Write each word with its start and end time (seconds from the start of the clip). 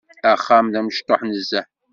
Axxam-a 0.31 0.71
d 0.73 0.75
amecṭuḥ 0.79 1.21
nezzeh. 1.23 1.65